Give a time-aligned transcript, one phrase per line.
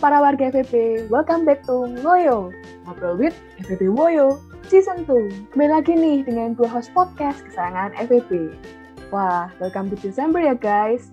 [0.00, 2.48] para warga FVP, welcome back to Ngoyo,
[2.88, 5.52] Ngobrol with FVP Woyo, Season 2.
[5.52, 8.48] Kembali lagi nih dengan dua host podcast kesayangan FVP.
[9.12, 11.12] Wah, welcome to December ya guys.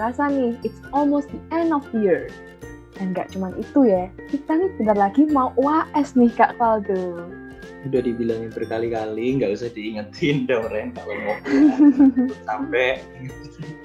[0.00, 2.32] Rasa nih, it's almost the end of the year.
[2.96, 7.28] Dan nggak cuma itu ya, kita nih bentar lagi mau UAS nih Kak Faldo.
[7.84, 11.36] Udah dibilangin berkali-kali, nggak usah diingetin dong Ren kalau mau
[12.48, 12.96] sampai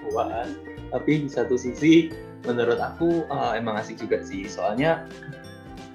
[0.08, 0.56] UAS.
[0.96, 2.08] Tapi di satu sisi
[2.46, 4.46] menurut aku uh, emang asik juga sih.
[4.46, 5.08] Soalnya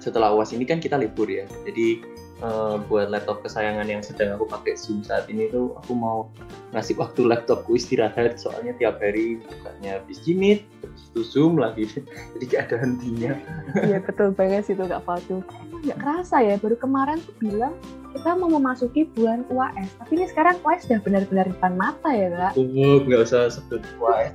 [0.03, 1.47] setelah uas ini kan kita libur ya.
[1.63, 2.03] Jadi
[2.43, 6.27] uh, buat laptop kesayangan yang sedang aku pakai zoom saat ini tuh aku mau
[6.75, 8.35] ngasih waktu laptopku istirahat.
[8.35, 11.87] Soalnya tiap hari bukannya habis jimit terus itu zoom lagi.
[12.35, 13.31] Jadi gak ada hentinya.
[13.79, 15.39] Iya betul banget sih tuh kak Fatu
[15.83, 17.75] nggak kerasa ya baru kemarin tuh bilang
[18.13, 22.53] kita mau memasuki bulan UAS tapi ini sekarang UAS sudah benar-benar depan mata ya kak?
[22.55, 24.31] Oh nggak usah sebut UAS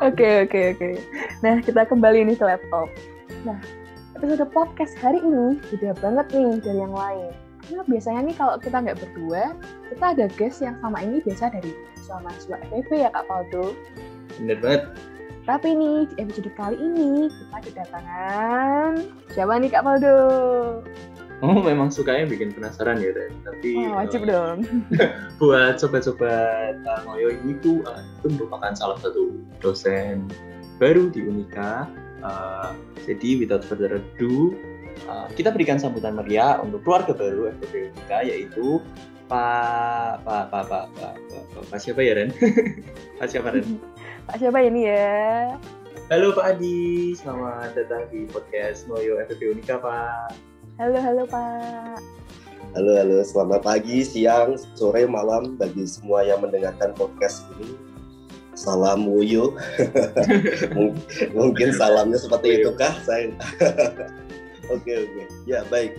[0.00, 0.88] oke oke oke.
[1.44, 2.88] Nah kita kembali nih ke laptop.
[3.44, 3.58] Nah
[4.16, 7.32] episode podcast hari ini beda banget nih dari yang lain.
[7.66, 9.42] Karena biasanya nih kalau kita nggak berdua
[9.92, 11.72] kita ada guest yang sama ini biasa dari
[12.06, 13.74] mahasiswa FEB ya kak Faldo.
[14.38, 14.82] Bener banget
[15.46, 20.18] tapi nih di episode kali ini kita kedatangan siapa nih kak Faldo
[21.44, 23.28] Oh memang sukanya bikin penasaran ya Ren.
[23.44, 24.58] Tapi oh, wajib uh, dong.
[25.40, 30.24] buat sobat-sobat uh, Moyo ini tuh uh, itu merupakan salah satu dosen
[30.80, 31.92] baru di Unika.
[32.24, 32.72] Uh,
[33.04, 34.56] jadi without further ado,
[35.12, 38.80] uh, kita berikan sambutan meriah untuk keluarga baru FPB Unika yaitu
[39.28, 42.32] Pak Pak Pak Pak Pak, Pak, Pak, Pak siapa ya Ren?
[43.20, 43.66] Pak siapa Ren?
[44.26, 45.54] Pak siapa ini ya?
[46.10, 50.34] Halo Pak Adi, selamat datang di podcast Moyo FPB Unika Pak.
[50.82, 52.02] Halo, halo Pak.
[52.74, 53.22] Halo, halo.
[53.22, 57.78] Selamat pagi, siang, sore, malam bagi semua yang mendengarkan podcast ini.
[58.58, 59.54] Salam Wuyo.
[61.38, 62.98] Mungkin salamnya seperti itu kah?
[63.06, 63.30] Saya.
[64.74, 65.22] Oke, oke.
[65.46, 65.94] Ya, baik.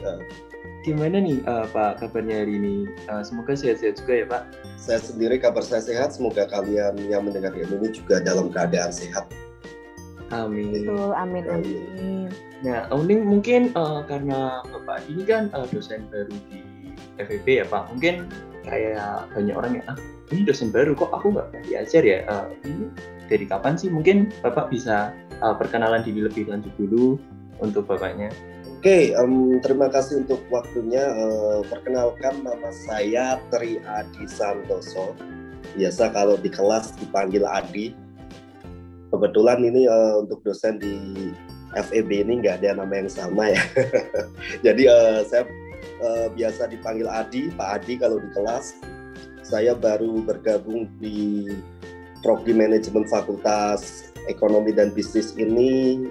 [0.85, 2.75] Gimana nih uh, Pak kabarnya hari ini?
[3.09, 4.43] Uh, semoga sehat-sehat juga ya Pak.
[4.77, 6.13] Saya sendiri kabar saya sehat.
[6.15, 9.27] Semoga kalian yang mendengar ini juga dalam keadaan sehat.
[10.31, 10.75] Amin.
[10.75, 12.27] Betul, amin, amin.
[12.59, 16.59] Nah, Uning mungkin uh, karena Bapak ini kan uh, dosen baru di
[17.15, 18.27] FEB ya Pak, mungkin
[18.67, 19.97] kayak banyak orang yang ah
[20.35, 22.27] ini dosen baru kok aku nggak diajar ya.
[22.27, 22.91] Uh, ini
[23.31, 23.88] dari kapan sih?
[23.88, 27.15] Mungkin Bapak bisa uh, perkenalan diri lebih lanjut dulu
[27.63, 28.27] untuk Bapaknya.
[28.77, 31.01] Oke, okay, um, terima kasih untuk waktunya.
[31.17, 35.17] Uh, perkenalkan nama saya Tri Adi Santoso.
[35.73, 37.97] Biasa kalau di kelas dipanggil Adi.
[39.09, 40.93] Kebetulan ini uh, untuk dosen di
[41.73, 43.65] FEB ini nggak ada nama yang sama ya.
[44.69, 45.49] Jadi uh, saya
[46.05, 48.77] uh, biasa dipanggil Adi, Pak Adi kalau di kelas.
[49.41, 51.49] Saya baru bergabung di
[52.21, 56.05] Prodi Manajemen Fakultas Ekonomi dan Bisnis ini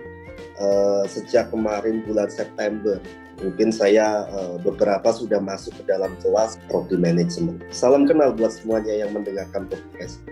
[0.61, 3.01] uh, sejak kemarin bulan September.
[3.37, 7.61] Mungkin saya uh, beberapa sudah masuk ke dalam kelas Prodi Manajemen.
[7.69, 10.25] Salam kenal buat semuanya yang mendengarkan podcast.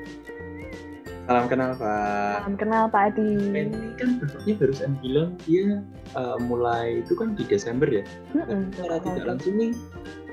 [1.24, 2.44] Salam kenal Pak.
[2.44, 3.28] Salam kenal Pak Adi.
[3.48, 5.80] Ini kan bentuknya barusan bilang dia
[6.16, 8.04] uh, mulai itu kan di Desember ya.
[8.36, 8.60] Mm-hmm.
[8.76, 9.72] Secara tidak langsung nih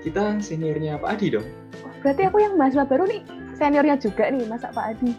[0.04, 1.48] kita seniornya Pak Adi dong.
[2.04, 3.24] Berarti aku yang mahasiswa baru nih
[3.56, 5.12] seniornya juga nih masa Pak Adi.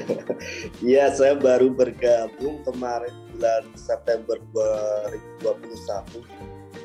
[0.88, 4.38] Iya, saya baru bergabung kemarin bulan September
[5.42, 6.22] 2021.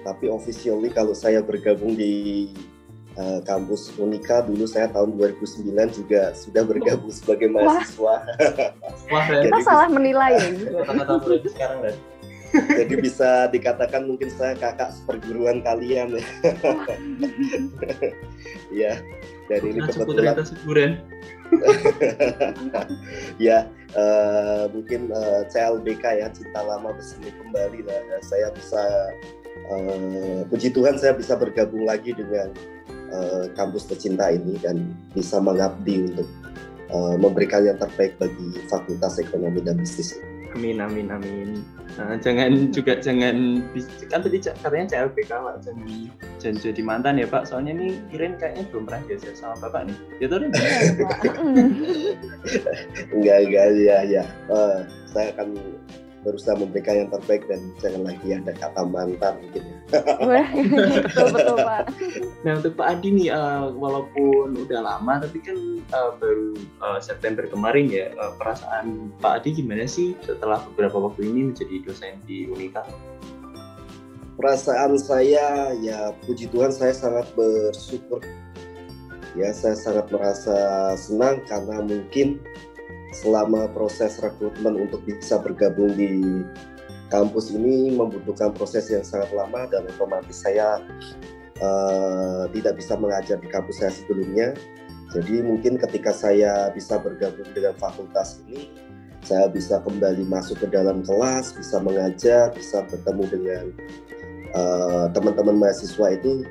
[0.03, 2.47] Tapi officially kalau saya bergabung di
[3.17, 8.15] uh, kampus Unika dulu saya tahun 2009 juga sudah bergabung sebagai mahasiswa.
[9.11, 10.49] Wah, kita salah menilai ya.
[11.53, 11.95] sekarang dan.
[12.47, 16.23] Jadi bisa dikatakan mungkin saya kakak perguruan kalian ya.
[18.71, 18.93] ya,
[19.51, 20.47] dari ini kebetulan.
[23.47, 27.99] ya, uh, mungkin uh, eh, CLBK ya, cinta lama bersemi kembali lah.
[28.23, 28.83] Saya bisa,
[29.71, 32.51] uh, puji Tuhan saya bisa bergabung lagi dengan
[33.11, 36.27] uh, kampus tercinta ini dan bisa mengabdi untuk
[36.91, 40.19] uh, memberikan yang terbaik bagi Fakultas Ekonomi dan Bisnis.
[40.57, 41.61] Amin amin amin.
[42.01, 43.61] Nah, jangan juga jangan
[44.09, 45.85] kan tadi katanya CLBK Pak jangan
[46.41, 49.97] jangan jadi mantan ya Pak soalnya nih Iren kayaknya belum pernah diajar sama Bapak nih.
[50.17, 50.41] Ya tuh
[53.13, 54.25] enggak enggak ya ya.
[54.49, 55.61] Uh, saya akan
[56.27, 59.77] berusaha memberikan yang terbaik dan jangan lagi ada kata mantan mungkin ya.
[61.07, 61.83] betul betul Pak.
[62.43, 65.55] Nah untuk Pak Adi nih uh, walaupun udah lama tapi kan
[65.95, 66.51] uh, baru
[66.83, 71.79] uh, September kemarin ya uh, perasaan Pak Adi gimana sih setelah beberapa waktu ini menjadi
[71.87, 72.83] dosen di Unika?
[74.35, 78.19] Perasaan saya ya puji Tuhan saya sangat bersyukur
[79.37, 80.57] ya saya sangat merasa
[80.97, 82.41] senang karena mungkin
[83.15, 86.43] selama proses rekrutmen untuk bisa bergabung di
[87.07, 90.83] kampus ini membutuhkan proses yang sangat lama dan otomatis saya
[91.63, 94.51] uh, tidak bisa mengajar di kampus saya sebelumnya.
[95.15, 98.67] Jadi mungkin ketika saya bisa bergabung dengan fakultas ini,
[99.23, 103.65] saya bisa kembali masuk ke dalam kelas, bisa mengajar, bisa bertemu dengan
[104.51, 106.43] uh, teman-teman mahasiswa itu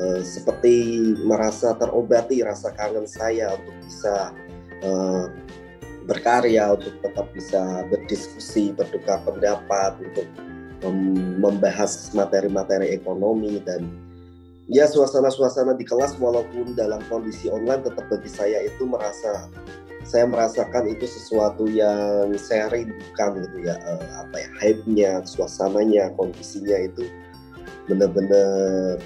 [0.00, 0.96] uh, seperti
[1.28, 4.32] merasa terobati rasa kangen saya untuk bisa
[4.84, 5.28] uh,
[6.10, 10.26] berkarya, untuk tetap bisa berdiskusi, bertukar pendapat, untuk
[11.38, 13.86] membahas materi-materi ekonomi dan
[14.66, 19.50] ya suasana-suasana di kelas walaupun dalam kondisi online tetap bagi saya itu merasa
[20.08, 26.88] saya merasakan itu sesuatu yang saya rindukan gitu ya uh, apa ya hype-nya, suasananya, kondisinya
[26.88, 27.04] itu
[27.84, 28.96] benar-benar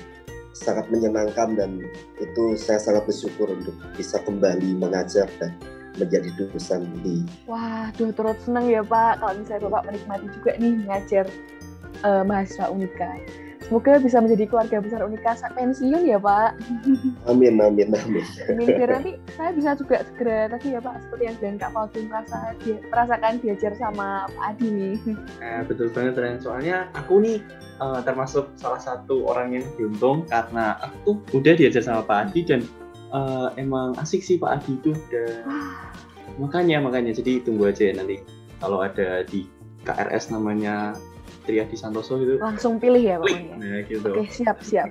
[0.54, 1.82] sangat menyenangkan dan
[2.22, 5.50] itu saya sangat bersyukur untuk bisa kembali mengajar dan
[5.98, 7.22] menjadi dosen di.
[7.46, 11.26] Wah, duh turut senang ya Pak kalau misalnya Bapak menikmati juga nih mengajar
[12.02, 13.12] uh, mahasiswa Unika.
[13.64, 16.52] Semoga bisa menjadi keluarga besar Unika saat pensiun ya Pak.
[17.24, 18.24] Amin, amin, amin.
[18.52, 22.00] Amin, biar nanti saya bisa juga segera tadi ya Pak, seperti yang bilang Kak Faldi
[22.04, 24.96] merasa dia, merasakan diajar sama Pak Adi nih.
[25.40, 26.36] Nah, betul banget Ren.
[26.44, 27.40] Soalnya aku nih
[27.80, 32.40] uh, termasuk salah satu orang yang beruntung karena aku tuh udah diajar sama Pak Adi
[32.44, 32.60] dan
[33.14, 35.32] uh, emang asik sih Pak Adi itu udah
[36.42, 38.18] makanya makanya jadi tunggu aja ya nanti
[38.58, 39.46] kalau ada di
[39.86, 40.98] KRS namanya
[41.44, 43.56] Triadi Santoso itu langsung pilih ya pokoknya.
[43.60, 44.08] Nah, gitu.
[44.16, 44.88] Oke siap siap.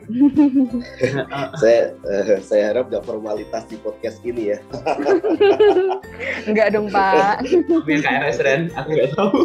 [1.61, 4.61] saya uh, saya harap nggak formalitas di podcast ini ya.
[6.49, 7.41] Enggak dong Pak.
[7.49, 9.37] Tapi KRS Ren, aku nggak tahu.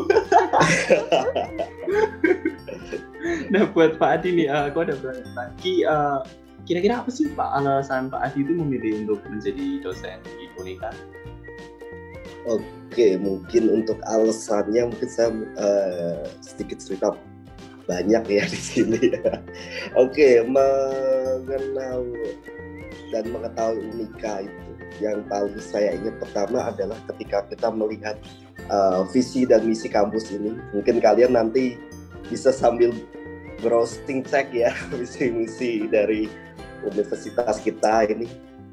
[3.57, 4.95] nah buat Pak Adi nih, uh, aku ada
[5.33, 5.89] lagi.
[5.89, 6.21] Uh,
[6.65, 10.91] kira-kira apa sih Pak alasan Pak Adi itu memilih untuk menjadi dosen di Unika?
[12.49, 17.13] Oke, mungkin untuk alasannya mungkin saya uh, sedikit cerita
[17.85, 19.01] banyak ya di sini.
[20.03, 22.05] Oke, mengenal
[23.09, 24.69] dan mengetahui Unika itu
[24.99, 28.17] yang paling saya ingat pertama adalah ketika kita melihat
[28.69, 30.57] uh, visi dan misi kampus ini.
[30.75, 31.79] Mungkin kalian nanti
[32.29, 32.93] bisa sambil
[33.65, 36.29] browsing cek ya visi misi dari
[36.87, 38.29] universitas kita ini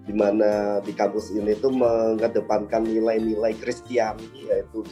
[0.05, 4.85] di mana di kampus ini itu mengedepankan nilai-nilai Kristiani yaitu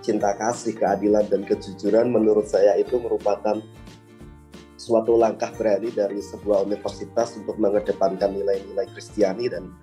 [0.00, 2.08] cinta kasih, keadilan dan kejujuran.
[2.08, 3.60] Menurut saya itu merupakan
[4.80, 9.52] suatu langkah berani dari sebuah universitas untuk mengedepankan nilai-nilai Kristiani.
[9.52, 9.76] Dan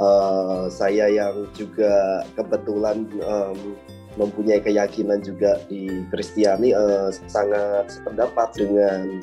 [0.00, 3.76] uh, saya yang juga kebetulan um,
[4.16, 9.20] mempunyai keyakinan juga di Kristiani uh, sangat sependapat dengan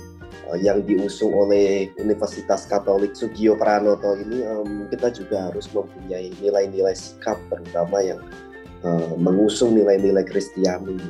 [0.53, 7.41] yang diusung oleh Universitas Katolik Sugio Pranoto ini um, kita juga harus mempunyai nilai-nilai sikap
[7.49, 8.21] terutama yang
[8.85, 11.01] uh, mengusung nilai-nilai Kristiani.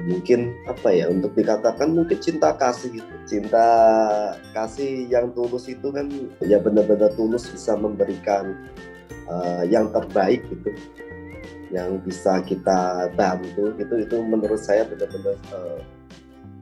[0.00, 3.12] Mungkin apa ya untuk dikatakan mungkin cinta kasih gitu.
[3.28, 3.68] Cinta
[4.56, 6.10] kasih yang tulus itu kan
[6.42, 8.58] ya benar-benar tulus bisa memberikan
[9.30, 10.72] uh, yang terbaik gitu.
[11.70, 13.94] Yang bisa kita bantu gitu.
[14.02, 15.78] Itu menurut saya benar-benar uh,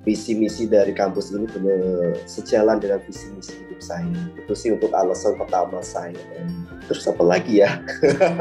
[0.08, 4.08] visi misi dari kampus ini benar sejalan dengan visi misi hidup saya.
[4.40, 6.16] Itu sih untuk alasan pertama saya.
[6.88, 7.76] Terus apa lagi ya?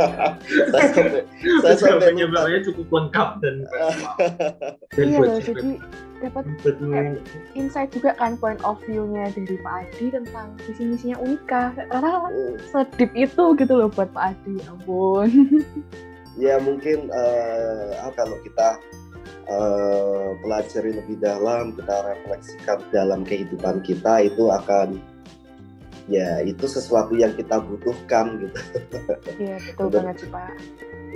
[0.71, 1.27] saya sampai
[1.59, 3.55] saya sampai penyebarannya cukup lengkap dan
[4.95, 5.69] dan iya loh, jadi
[6.23, 6.45] dapat
[7.51, 11.75] insight juga kan point of view-nya dari Pak Adi tentang visi misinya Unika.
[11.75, 12.31] Karena
[12.71, 15.29] sedip itu gitu loh buat Pak Adi, ya ampun.
[16.39, 18.79] ya mungkin uh, kalau kita
[19.49, 24.99] uh, pelajari lebih dalam, kita refleksikan dalam kehidupan kita itu akan
[26.07, 28.59] ya itu sesuatu yang kita butuhkan gitu.
[29.43, 30.51] Iya betul banget sih Pak.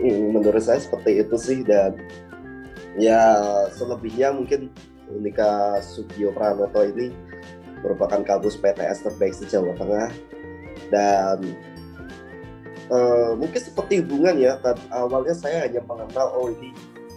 [0.02, 1.96] Hmm, menurut saya seperti itu sih dan
[3.00, 3.40] ya
[3.72, 4.68] selebihnya mungkin
[5.12, 7.12] Unika Sugio Pranoto ini
[7.84, 10.12] merupakan kampus PTS terbaik se Jawa Tengah
[10.92, 11.40] dan
[12.92, 14.60] uh, mungkin seperti hubungan ya
[14.92, 16.72] awalnya saya hanya mengenal oh ini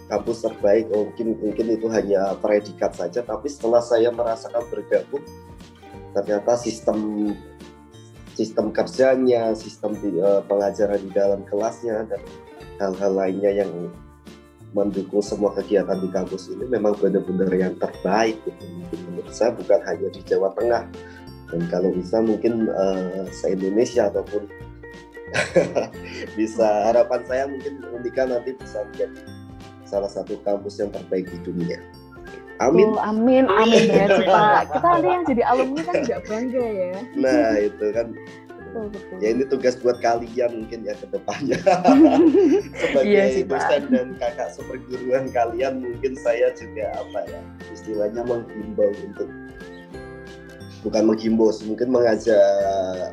[0.05, 5.25] kampus terbaik oh, mungkin mungkin itu hanya predikat saja tapi setelah saya merasakan bergabung
[6.13, 7.31] ternyata sistem
[8.37, 12.21] sistem kerjanya sistem uh, pengajaran di dalam kelasnya dan
[12.77, 13.71] hal-hal lainnya yang
[14.75, 18.63] mendukung semua kegiatan di kampus ini memang benar-benar yang terbaik gitu.
[18.75, 20.83] mungkin menurut saya bukan hanya di Jawa Tengah
[21.49, 24.51] dan kalau bisa mungkin uh, se Indonesia ataupun
[26.37, 29.19] bisa harapan saya mungkin Unika nanti bisa menjadi
[29.95, 31.79] salah satu kampus yang terbaik di dunia.
[32.59, 32.87] Amin.
[32.87, 34.61] Oh, amin, amin banget sih Pak.
[34.75, 36.91] Kita nanti yang jadi alumni kan juga bangga ya.
[37.15, 39.15] Nah itu kan betul, betul.
[39.19, 41.59] Ya ini tugas buat kalian mungkin ya ke depannya.
[42.79, 43.59] Sebagai Iya sih, Pak.
[43.59, 47.39] dosen dan kakak seperguruan kalian mungkin saya juga apa ya
[47.75, 49.27] istilahnya menghimbau untuk
[50.83, 53.11] bukan menghimbau mungkin mengajak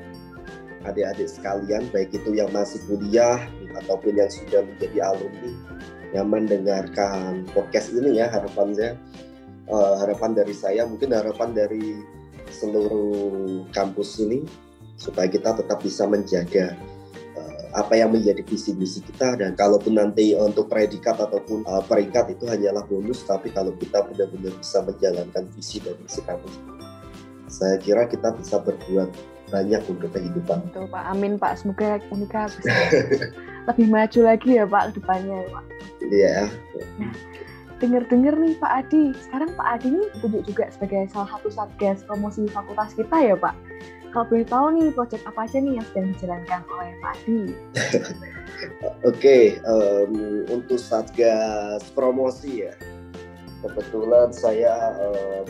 [0.87, 3.39] adik-adik sekalian baik itu yang masih kuliah
[3.83, 5.51] ataupun yang sudah menjadi alumni
[6.13, 8.95] yang mendengarkan podcast ini ya harapan saya.
[9.69, 11.97] Eh, harapan dari saya mungkin harapan dari
[12.53, 14.45] seluruh kampus ini
[15.01, 16.77] supaya kita tetap bisa menjaga
[17.39, 19.41] eh, apa yang menjadi visi misi kita.
[19.41, 24.53] Dan kalaupun nanti untuk predikat ataupun eh, peringkat itu hanyalah bonus tapi kalau kita benar-benar
[24.61, 26.55] bisa menjalankan visi dan misi kampus
[27.53, 29.13] saya kira kita bisa berbuat
[29.53, 30.65] banyak untuk kehidupan.
[30.73, 31.61] Betul Pak, amin Pak.
[31.61, 32.73] Semoga Unika bisa
[33.71, 35.65] lebih maju lagi ya Pak ke depannya Pak.
[36.03, 36.37] Iya,
[37.83, 42.47] Dengar-dengar nih Pak Adi, sekarang Pak Adi ini ditunjuk juga sebagai salah satu satgas promosi
[42.47, 43.55] fakultas kita ya Pak.
[44.13, 47.41] Kalau boleh tahu nih, proyek apa aja nih yang sedang dijalankan oleh Pak Adi?
[49.09, 49.39] oke.
[49.57, 50.13] em,
[50.53, 52.77] untuk satgas promosi ya,
[53.65, 55.43] kebetulan saya eh,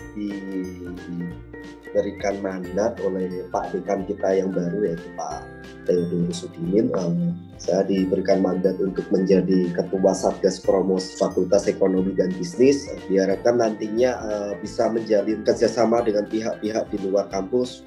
[1.92, 5.44] diberikan mandat oleh Pak Dekan kita yang baru yaitu Pak
[5.84, 6.88] Theodorus Sudimin.
[6.96, 12.88] Em, saya diberikan mandat untuk menjadi ketua satgas promosi Fakultas Ekonomi dan Bisnis.
[13.12, 17.84] Diharapkan nantinya eh, bisa menjalin kerjasama dengan pihak-pihak di luar kampus,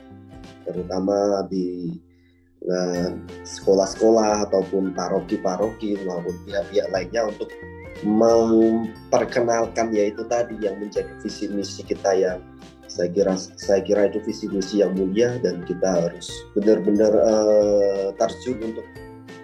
[0.70, 1.98] terutama di
[2.62, 3.10] eh,
[3.42, 7.50] sekolah-sekolah ataupun paroki-paroki maupun pihak-pihak lainnya untuk
[8.06, 12.44] memperkenalkan yaitu tadi yang menjadi visi misi kita yang
[12.88, 18.74] saya kira saya kira itu visi misi yang mulia dan kita harus benar-benar eh, terjun
[18.74, 18.86] untuk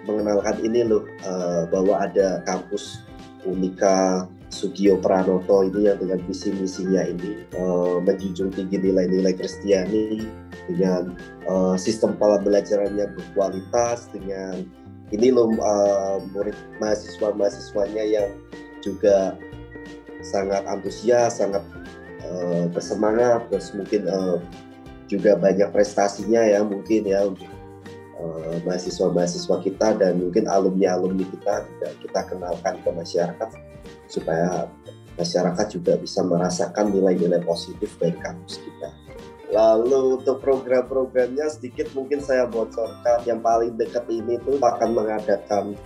[0.06, 3.02] mengenalkan ini loh eh, bahwa ada kampus
[3.42, 10.22] Unika Sugio Pranoto ini yang dengan visi misinya ini eh, menjunjung tinggi nilai-nilai Kristiani
[10.70, 11.14] dengan
[11.46, 14.64] eh, sistem pembelajarannya berkualitas dengan
[15.12, 18.28] ini loh uh, murid mahasiswa mahasiswanya yang
[18.80, 19.36] juga
[20.24, 21.60] sangat antusias, sangat
[22.32, 24.40] uh, bersemangat, terus mungkin uh,
[25.06, 27.52] juga banyak prestasinya ya mungkin ya untuk
[28.16, 33.48] uh, mahasiswa-mahasiswa kita dan mungkin alumni-alumni kita juga kita kenalkan ke masyarakat
[34.08, 34.72] supaya
[35.20, 38.88] masyarakat juga bisa merasakan nilai-nilai positif dari kampus kita.
[39.52, 45.76] Lalu untuk program-programnya sedikit mungkin saya bocorkan yang paling dekat ini tuh akan mengadakan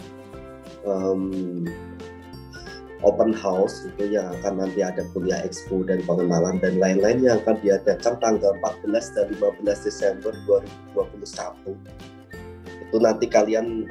[0.86, 1.22] em,
[3.06, 7.54] open house itu yang akan nanti ada kuliah expo dan pengenalan dan lain-lain yang akan
[7.62, 10.34] diadakan tanggal 14 dan 15 Desember
[10.90, 11.78] 2021
[12.86, 13.86] itu nanti kalian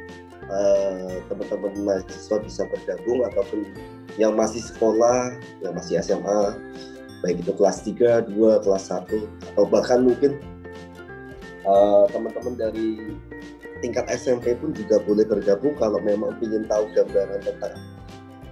[0.52, 3.64] eh, teman-teman mahasiswa bisa bergabung ataupun
[4.20, 5.32] yang masih sekolah
[5.64, 6.60] yang masih SMA
[7.24, 10.36] baik itu kelas 3, 2, kelas 1 atau bahkan mungkin
[11.64, 13.16] eh, teman-teman dari
[13.80, 17.95] tingkat SMP pun juga boleh bergabung kalau memang ingin tahu gambaran tentang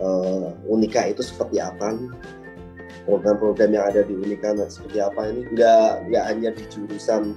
[0.04, 1.96] eh, Unika itu seperti apa
[3.08, 7.36] program-program yang ada di Unika nah, seperti apa ini nggak nggak hanya di jurusan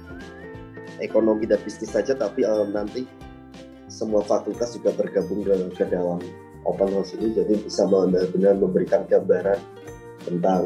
[0.99, 3.07] ekonomi dan bisnis saja tapi eh, nanti
[3.87, 6.19] semua fakultas juga bergabung ke, ke dalam
[6.67, 9.59] open house ini jadi bisa benar-benar memberikan gambaran
[10.27, 10.63] tentang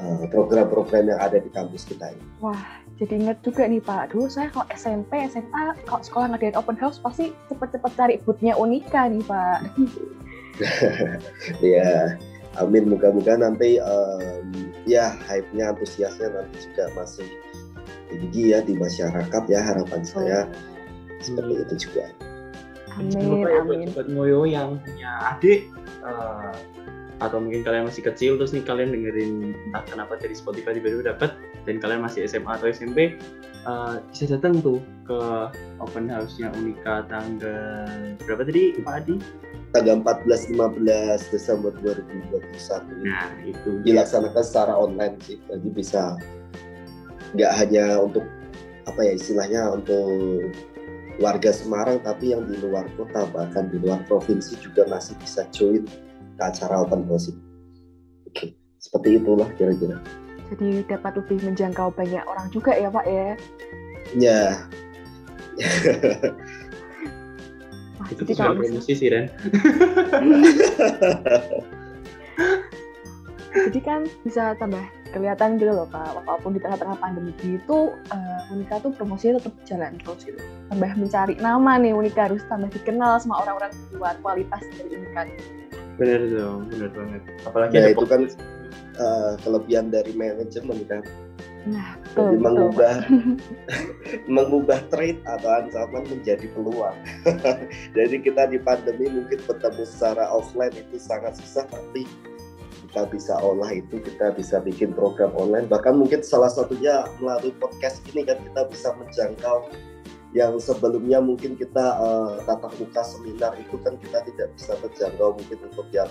[0.00, 2.24] uh, program-program yang ada di kampus kita ini.
[2.44, 4.12] Wah, jadi inget juga nih Pak.
[4.12, 9.08] Dulu saya kalau SMP, SMA, kalau sekolah ngadain open house pasti cepet-cepet cari bootnya Unika
[9.08, 9.58] nih Pak.
[11.74, 12.16] ya,
[12.60, 12.90] amin.
[12.90, 17.28] Moga-moga nanti um, ya hype-nya, antusiasnya nanti juga masih
[18.10, 20.38] tinggi ya di masyarakat ya harapan saya
[21.22, 22.10] seperti itu juga.
[22.98, 23.88] Amin, Jangan lupa ya buat amin.
[23.94, 25.60] sobat ngoyo yang punya adik
[26.02, 26.54] eh,
[27.20, 31.36] atau mungkin kalian masih kecil terus nih kalian dengerin entah kenapa dari Spotify tiba-tiba dapat
[31.68, 33.14] dan kalian masih SMA atau SMP
[33.68, 35.20] eh, bisa datang tuh ke
[35.78, 39.16] open house-nya Unika tanggal berapa tadi Pak Adi?
[39.70, 46.18] Tanggal 14-15 Desember 2021 ini Nah itu dilaksanakan secara online sih, jadi bisa
[47.38, 48.26] nggak hanya untuk
[48.90, 50.50] apa ya istilahnya untuk
[51.22, 55.86] warga Semarang tapi yang di luar kota bahkan di luar provinsi juga masih bisa join
[56.34, 57.42] ke acara open house ini.
[58.26, 58.46] Oke,
[58.82, 60.02] seperti itulah kira-kira.
[60.50, 63.28] Jadi dapat lebih menjangkau banyak orang juga ya Pak ya.
[64.18, 64.42] Ya,
[68.00, 69.28] Wah, itu jadi tuh kalau promosi sih Ren.
[73.68, 74.80] jadi kan bisa tambah
[75.12, 76.24] kelihatan gitu loh Pak.
[76.24, 80.40] Walaupun di tengah-tengah pandemi gitu, eh, Unika tuh promosinya tetap jalan terus gitu.
[80.72, 85.28] Tambah mencari nama nih Unika harus tambah dikenal sama orang-orang di luar kualitas dari Unika.
[86.00, 87.20] Bener dong, bener banget.
[87.44, 88.24] Apalagi Ya, ada itu kan
[88.96, 91.04] eh, kelebihan dari manajemen kan
[91.68, 92.40] Nah, Jadi betul, betul.
[92.40, 92.94] mengubah
[94.36, 96.96] mengubah trait atau ancaman menjadi peluang.
[97.96, 102.08] Jadi kita di pandemi mungkin bertemu secara offline itu sangat susah, tapi
[102.88, 105.68] kita bisa olah itu, kita bisa bikin program online.
[105.68, 109.68] Bahkan mungkin salah satunya melalui podcast ini kan kita bisa menjangkau
[110.30, 115.58] yang sebelumnya mungkin kita uh, tatap muka seminar itu kan kita tidak bisa terjangkau mungkin
[115.68, 116.08] untuk yang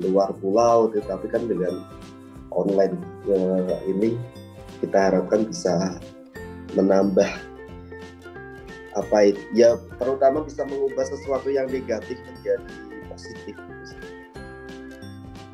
[0.00, 1.84] luar pulau, tetapi kan dengan
[2.50, 2.98] online
[3.30, 4.18] uh, ini
[4.80, 6.00] kita harapkan bisa
[6.74, 7.28] menambah
[8.98, 12.74] apa itu ya terutama bisa mengubah sesuatu yang negatif menjadi
[13.06, 13.54] positif.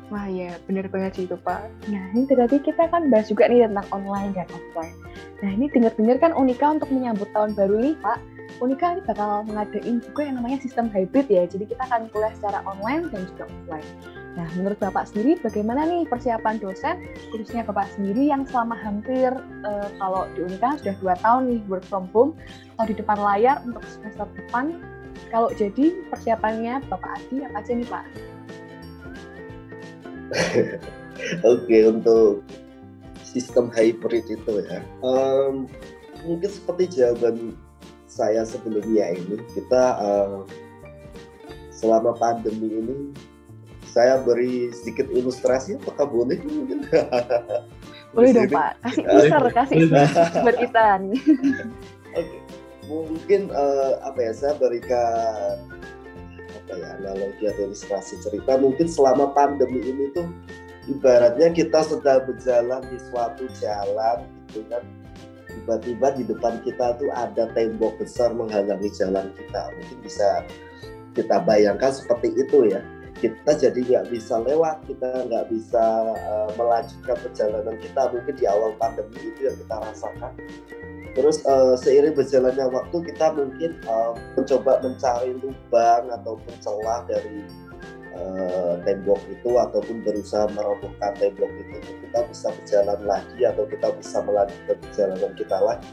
[0.07, 1.67] Wah ya, benar banget sih itu Pak.
[1.91, 4.95] Nah ini tadi kita kan bahas juga nih tentang online dan offline.
[5.43, 8.17] Nah ini dengar-dengar kan Unika untuk menyambut tahun baru nih Pak,
[8.63, 11.43] Unika ini bakal ngadain juga yang namanya sistem hybrid ya.
[11.43, 13.89] Jadi kita akan kuliah secara online dan juga offline.
[14.37, 19.33] Nah menurut Bapak sendiri bagaimana nih persiapan dosen, khususnya Bapak sendiri yang selama hampir
[19.65, 22.37] uh, kalau di Unika sudah dua tahun nih work from home
[22.77, 24.77] atau di depan layar untuk semester depan.
[25.33, 28.05] Kalau jadi persiapannya Bapak Adi apa aja nih Pak?
[31.57, 32.45] Oke untuk
[33.25, 35.65] sistem hybrid itu ya, um,
[36.29, 37.57] mungkin seperti jawaban
[38.05, 40.45] saya sebelumnya ini kita uh,
[41.73, 42.97] selama pandemi ini
[43.97, 46.85] saya beri sedikit ilustrasi apakah boleh mungkin?
[48.15, 49.77] Boleh dong Pak, kasih user, kasih
[50.45, 51.21] buat kita nih.
[52.15, 52.37] Oke,
[52.87, 55.59] mungkin uh, apa ya saya berikan
[56.55, 58.55] apa ya analogi atau ilustrasi cerita.
[58.57, 60.25] Mungkin selama pandemi ini tuh
[60.87, 64.81] ibaratnya kita sedang berjalan di suatu jalan gitu kan.
[65.51, 69.67] Tiba-tiba di depan kita tuh ada tembok besar menghalangi jalan kita.
[69.77, 70.47] Mungkin bisa
[71.11, 72.81] kita bayangkan seperti itu ya
[73.17, 75.83] kita jadi nggak bisa lewat kita nggak bisa
[76.13, 78.01] uh, melanjutkan perjalanan kita.
[78.13, 80.31] Mungkin di awal pandemi itu yang kita rasakan.
[81.17, 87.41] Terus uh, seiring berjalannya waktu kita mungkin uh, mencoba mencari lubang ataupun celah dari
[88.13, 94.21] uh, tembok itu ataupun berusaha merobohkan tembok itu kita bisa berjalan lagi atau kita bisa
[94.21, 95.91] melanjutkan perjalanan kita lagi.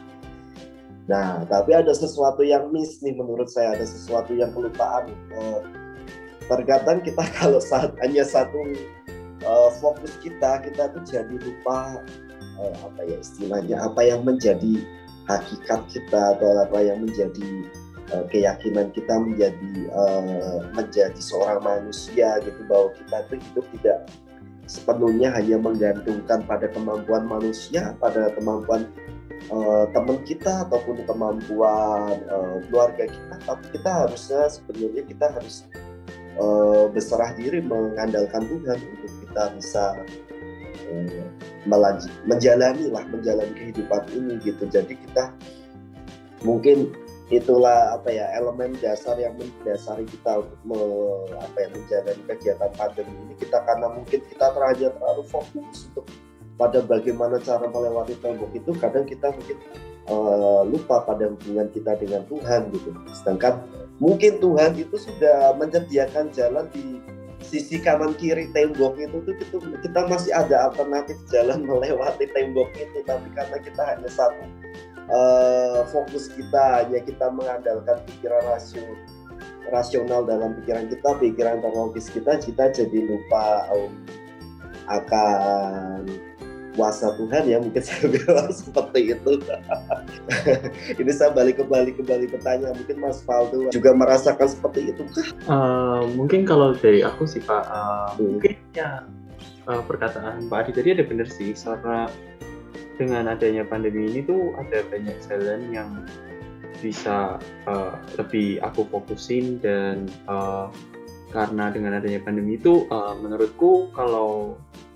[1.09, 3.73] Nah tapi ada sesuatu yang miss nih menurut saya.
[3.81, 5.09] Ada sesuatu yang kelupaan
[5.41, 5.84] uh,
[6.49, 8.61] terkadang kita kalau saat hanya satu
[9.45, 12.01] uh, fokus kita kita tuh jadi lupa
[12.61, 14.83] uh, apa ya istilahnya apa yang menjadi
[15.25, 17.49] hakikat kita atau apa yang menjadi
[18.13, 23.99] uh, keyakinan kita menjadi uh, menjadi seorang manusia gitu bahwa kita itu hidup tidak
[24.65, 28.89] sepenuhnya hanya menggantungkan pada kemampuan manusia pada kemampuan
[29.53, 35.69] uh, teman kita ataupun kemampuan uh, keluarga kita tapi kita harusnya sebenarnya kita harus
[36.39, 39.85] uh, berserah diri mengandalkan Tuhan untuk kita bisa
[40.91, 41.25] uh,
[42.29, 44.65] menjalani lah menjalani kehidupan ini gitu.
[44.69, 45.33] Jadi kita
[46.45, 46.93] mungkin
[47.33, 50.81] itulah apa ya elemen dasar yang mendasari kita untuk me,
[51.41, 53.35] apa ya menjalani kegiatan pandemi ini.
[53.41, 56.05] Kita karena mungkin kita terlalu terlalu fokus untuk
[56.55, 59.59] pada bagaimana cara melewati tembok itu kadang kita mungkin
[60.07, 62.95] uh, lupa pada hubungan kita dengan Tuhan gitu.
[63.11, 63.67] Sedangkan
[63.99, 67.03] mungkin Tuhan itu sudah menyediakan jalan di
[67.45, 73.03] sisi kanan kiri tembok itu tuh kita, kita masih ada alternatif jalan melewati tembok itu.
[73.03, 74.45] Tapi karena kita hanya satu
[75.11, 78.85] uh, fokus kita hanya kita mengandalkan pikiran rasio
[79.73, 83.93] rasional dalam pikiran kita pikiran logis kita kita jadi lupa um,
[84.89, 86.05] akan
[86.75, 89.33] kuasa Tuhan ya mungkin saya bilang seperti itu
[91.01, 95.29] ini saya balik kembali kembali bertanya mungkin Mas Faldo juga merasakan seperti itu kah?
[95.49, 98.39] Uh, mungkin kalau dari aku sih Pak uh, hmm.
[98.39, 99.07] mungkin ya
[99.71, 102.11] uh, perkataan Pak Adi tadi ada benar sih karena
[102.95, 105.91] dengan adanya pandemi ini tuh ada banyak jalan yang
[106.79, 110.69] bisa uh, lebih aku fokusin dan uh,
[111.35, 114.55] karena dengan adanya pandemi itu uh, menurutku kalau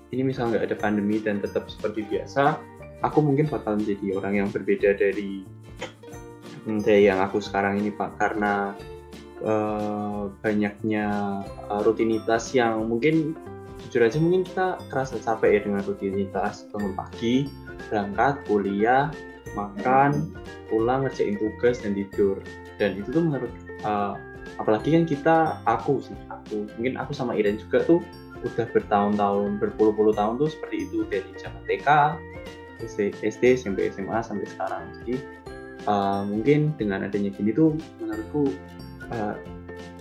[0.09, 2.57] ini misal nggak ada pandemi dan tetap seperti biasa,
[3.05, 5.45] aku mungkin bakal menjadi orang yang berbeda dari
[6.65, 8.17] hmm, dari yang aku sekarang ini Pak.
[8.17, 8.73] Karena
[9.45, 11.07] uh, banyaknya
[11.69, 13.37] uh, rutinitas yang mungkin
[13.87, 16.65] jujur aja mungkin kita terasa capek ya dengan rutinitas.
[16.73, 17.45] Bangun pagi
[17.87, 19.13] berangkat kuliah
[19.57, 20.29] makan
[20.69, 22.41] pulang ngerjain tugas dan tidur.
[22.81, 23.53] Dan itu tuh menurut
[23.85, 24.17] uh,
[24.57, 25.37] apalagi kan kita
[25.69, 26.65] aku sih aku.
[26.81, 28.01] Mungkin aku sama Iren juga tuh
[28.43, 31.87] udah bertahun-tahun berpuluh-puluh tahun tuh seperti itu dari zaman TK
[33.19, 34.83] SD SMP SMA sampai sekarang.
[35.03, 35.19] Jadi
[35.87, 38.55] uh, mungkin dengan adanya gini tuh menurutku
[39.11, 39.35] uh,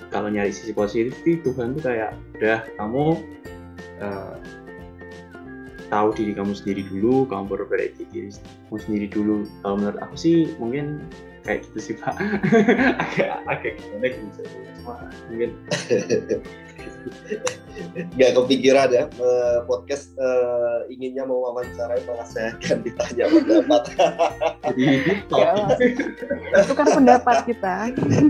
[0.09, 3.05] kalau nyari sisi positif sih Tuhan tuh kayak udah kamu
[4.01, 4.37] uh,
[5.89, 8.31] tahu diri kamu sendiri dulu kamu perbaiki diri
[8.71, 9.37] kamu sendiri dulu.
[9.67, 11.03] Kalau menurut aku sih mungkin
[11.43, 12.15] kayak gitu sih pak.
[13.03, 14.43] Agak agak gimana gitu
[14.79, 14.95] cuma
[15.29, 15.51] mungkin
[18.19, 23.83] nggak kepikiran ya eh, podcast eh, inginnya mewawancarai malah saya akan ditanya pendapat.
[24.67, 25.55] Jadi gitu Ya,
[26.67, 27.75] tukar pendapat kita.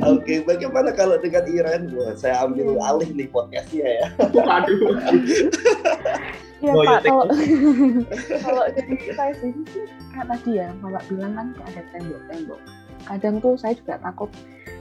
[0.04, 1.82] oke bagaimana kalau dengan Iren?
[1.96, 4.06] Wah, saya ambil alih nih podcastnya ya.
[4.28, 4.96] Aduh
[6.58, 7.24] Iya Oh, Pak, iya, kalau
[8.44, 12.60] kalau dari saya sendiri sih kayak tadi ya, Bapak bilang kan ada tembok-tembok.
[13.06, 14.30] Kadang tuh saya juga takut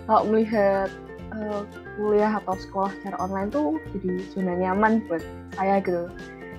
[0.10, 0.90] kalau melihat
[1.36, 1.62] eh,
[1.98, 5.24] kuliah atau sekolah secara online tuh jadi zona nyaman buat
[5.58, 6.08] saya gitu.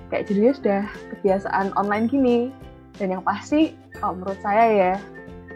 [0.09, 0.81] Kayak jadinya sudah
[1.15, 2.39] kebiasaan online gini.
[2.97, 4.93] Dan yang pasti kalau menurut saya ya,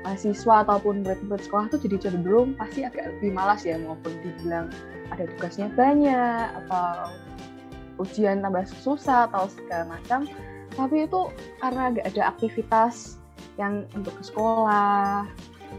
[0.04, 4.68] mahasiswa ataupun murid-murid sekolah tuh jadi cenderung pasti agak lebih malas ya maupun dibilang
[5.10, 7.10] ada tugasnya banyak atau
[8.04, 10.28] ujian tambah susah atau segala macam
[10.76, 11.22] tapi itu
[11.64, 13.18] karena nggak ada aktivitas
[13.56, 15.30] yang untuk ke sekolah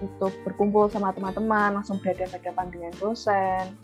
[0.00, 3.74] untuk berkumpul sama teman-teman langsung berhadapan dengan dosen.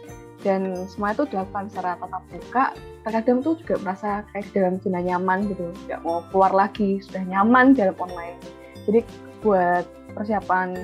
[0.41, 2.65] Dan semua itu dilakukan secara tatap muka.
[3.05, 5.69] Terkadang tuh juga merasa kayak di dalam zona nyaman gitu.
[5.85, 8.41] Nggak mau keluar lagi sudah nyaman dalam online.
[8.89, 9.05] Jadi
[9.45, 9.85] buat
[10.17, 10.81] persiapan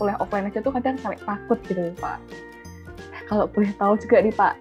[0.00, 2.18] kuliah offline aja tuh kadang sampai takut gitu pak.
[3.28, 4.54] Kalau boleh tahu juga nih pak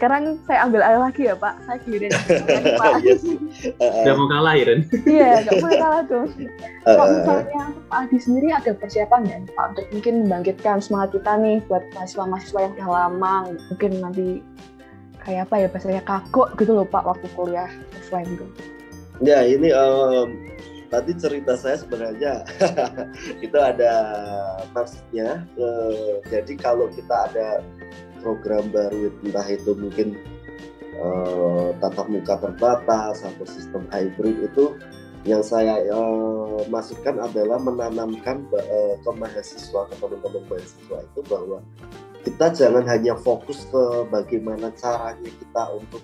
[0.00, 3.20] sekarang saya ambil alih lagi ya pak saya giliran lagi, pak Yes.
[3.76, 6.48] Eh, udah mau kalah Iren iya nggak boleh kalah tuh eh,
[6.88, 11.32] kalau eh, misalnya Pak Adi sendiri ada persiapan nggak Pak untuk mungkin membangkitkan semangat kita
[11.36, 13.34] nih buat mahasiswa-mahasiswa yang udah lama
[13.68, 14.26] mungkin nanti
[15.20, 17.68] kayak apa ya bahasanya kagok gitu loh Pak waktu kuliah
[18.00, 18.46] offline gitu.
[19.20, 20.28] Ya ini em,
[20.88, 22.40] tadi cerita saya sebenarnya
[23.44, 23.92] itu ada
[24.72, 25.44] maksudnya.
[25.60, 27.60] eh, jadi kalau kita ada
[28.20, 30.16] program baru entah itu mungkin
[30.94, 34.76] eh, tatap muka terbatas atau sistem hybrid itu
[35.28, 41.58] yang saya eh, masukkan adalah menanamkan eh, ke mahasiswa ke teman-teman mahasiswa itu bahwa
[42.20, 46.02] kita jangan hanya fokus ke bagaimana caranya kita untuk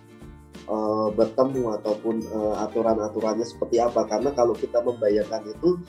[0.69, 4.05] eh, bertemu ataupun eh, aturan-aturannya seperti apa.
[4.09, 5.81] Karena kalau kita membayangkan itu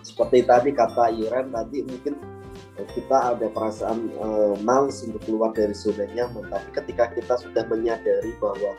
[0.00, 2.14] seperti tadi kata Iren tadi mungkin
[2.92, 6.48] kita ada perasaan eh, males untuk keluar dari zona nyaman.
[6.48, 8.72] Tapi ketika kita sudah menyadari bahwa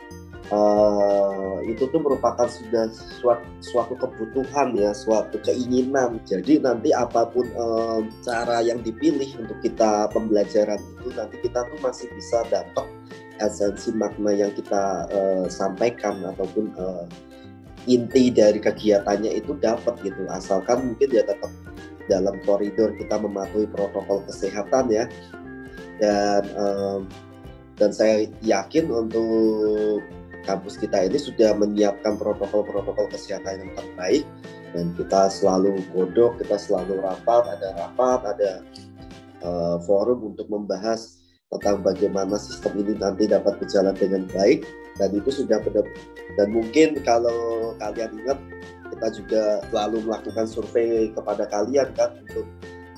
[0.52, 6.18] eh, itu tuh merupakan sudah suatu, suatu kebutuhan ya suatu keinginan.
[6.26, 11.78] Jadi nanti apa pun eh, cara yang dipilih untuk kita pembelajaran itu nanti kita tuh
[11.80, 12.86] masih bisa dapat
[13.40, 17.06] esensi makna yang kita eh, sampaikan ataupun eh,
[17.90, 20.22] inti dari kegiatannya itu dapat gitu.
[20.30, 21.50] Asalkan mungkin ya tetap
[22.12, 25.08] dalam koridor kita mematuhi protokol kesehatan ya.
[25.96, 27.00] Dan eh,
[27.80, 30.04] dan saya yakin untuk
[30.44, 34.24] kampus kita ini sudah menyiapkan protokol-protokol kesehatan yang terbaik.
[34.76, 38.52] Dan kita selalu godok, kita selalu rapat, ada rapat, ada
[39.40, 41.22] eh, forum untuk membahas
[41.52, 44.64] tentang bagaimana sistem ini nanti dapat berjalan dengan baik
[45.00, 45.88] dan itu sudah benar
[46.36, 48.38] dan mungkin kalau kalian ingat
[48.92, 52.46] kita juga selalu melakukan survei kepada kalian kan untuk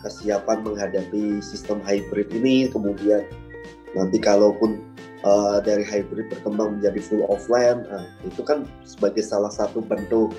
[0.04, 2.68] kesiapan menghadapi sistem hybrid ini.
[2.68, 3.24] Kemudian
[3.96, 4.84] nanti kalaupun
[5.24, 10.36] uh, dari hybrid berkembang menjadi full offline nah, itu kan sebagai salah satu bentuk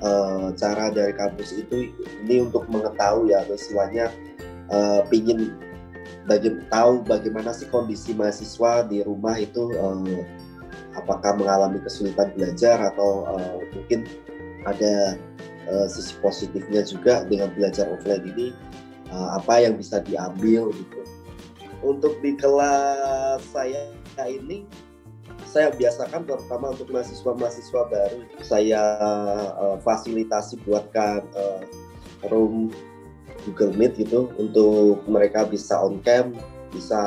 [0.00, 1.92] uh, cara dari kampus itu
[2.24, 4.08] ini untuk mengetahui ya istilahnya
[4.72, 5.52] uh, pingin
[6.24, 10.22] bagi, tahu bagaimana sih kondisi mahasiswa di rumah itu uh,
[10.96, 14.04] apakah mengalami kesulitan belajar atau uh, mungkin
[14.68, 15.16] ada
[15.68, 18.54] uh, sisi positifnya juga dengan belajar offline ini
[19.10, 21.00] uh, apa yang bisa diambil gitu.
[21.82, 23.90] Untuk di kelas saya
[24.22, 24.62] ini
[25.48, 28.80] saya biasakan terutama untuk mahasiswa-mahasiswa baru saya
[29.58, 31.60] uh, fasilitasi buatkan uh,
[32.30, 32.70] room
[33.44, 36.32] Google Meet gitu untuk mereka bisa on cam,
[36.70, 37.02] bisa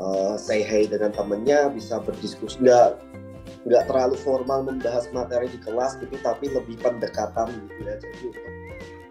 [0.00, 2.98] uh, say hi dengan temennya, bisa berdiskusi nggak
[3.68, 7.94] nggak terlalu formal membahas materi di kelas gitu, tapi lebih pendekatan gitu ya.
[8.00, 8.46] Jadi untuk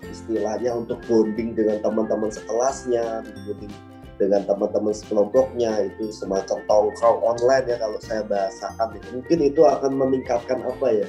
[0.09, 3.71] istilahnya untuk bonding dengan teman-teman sekelasnya, bonding
[4.19, 9.95] dengan teman-teman sekelompoknya itu semacam tongkrong online ya kalau saya bahasakan itu mungkin itu akan
[9.95, 11.07] meningkatkan apa ya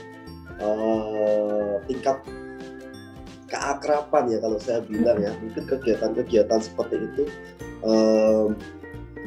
[0.62, 2.22] uh, tingkat
[3.50, 5.34] keakraban ya kalau saya bilang ya.
[5.42, 7.22] Mungkin kegiatan-kegiatan seperti itu
[7.82, 8.54] um,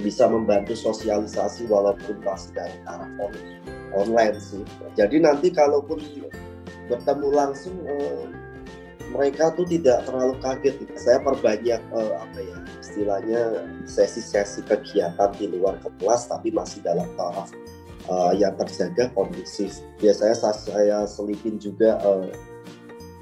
[0.02, 3.34] bisa membantu sosialisasi walaupun masih dari arah on
[3.94, 4.66] online sih
[4.98, 6.02] jadi nanti kalaupun
[6.90, 8.30] bertemu langsung um,
[9.14, 10.94] mereka tuh tidak terlalu kaget gitu.
[10.98, 13.42] saya perbanyak uh, apa ya istilahnya
[13.86, 17.54] sesi-sesi kegiatan di luar kelas tapi masih dalam taraf
[18.10, 19.80] uh, yang terjaga kondusif.
[20.02, 22.28] Biasanya saya selipin juga uh,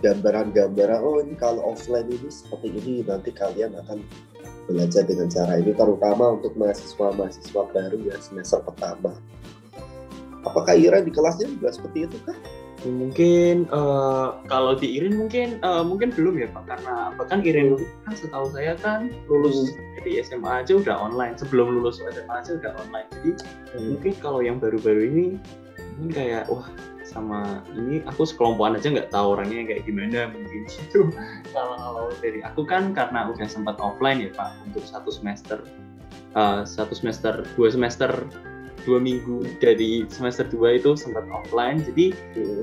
[0.02, 1.00] gambaran-gambaran.
[1.02, 4.02] Oh ini kalau offline ini seperti ini nanti kalian akan
[4.70, 9.18] belajar dengan cara ini terutama untuk mahasiswa-mahasiswa baru ya semester pertama.
[10.42, 12.38] Apakah Ira di kelasnya juga seperti itu kah?
[12.82, 17.78] Mungkin uh, kalau di Irin mungkin uh, mungkin belum ya Pak karena bahkan Irin
[18.10, 20.02] kan setahu saya kan lulus hmm.
[20.02, 23.32] dari SMA aja udah online sebelum lulus SMA aja udah online jadi
[23.78, 23.86] hmm.
[23.86, 25.26] mungkin kalau yang baru-baru ini
[26.02, 26.66] mungkin kayak wah
[27.12, 31.12] sama ini aku sekelompokan aja nggak tahu orangnya kayak gimana mungkin gitu.
[31.52, 35.60] Kalau dari aku kan karena udah sempat offline ya Pak untuk satu semester
[36.40, 38.12] uh, satu semester dua semester
[38.86, 41.86] dua minggu dari semester 2 itu sempat offline.
[41.86, 42.14] Jadi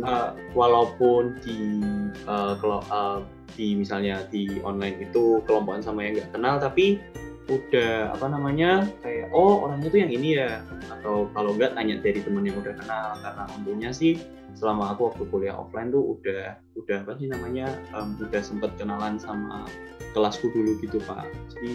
[0.03, 1.79] uh, walaupun di
[2.27, 3.23] uh, kalau uh,
[3.55, 7.03] di misalnya di online itu kelompokan sama yang nggak kenal tapi
[7.49, 10.61] udah apa namanya kayak oh orangnya tuh yang ini ya.
[10.93, 14.21] Atau kalau nggak tanya dari temen yang udah kenal karena untungnya sih
[14.53, 19.17] selama aku waktu kuliah offline tuh udah udah apa sih namanya um, udah sempet kenalan
[19.17, 19.65] sama
[20.13, 21.25] kelasku dulu gitu pak.
[21.57, 21.73] Jadi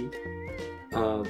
[0.93, 1.25] uh,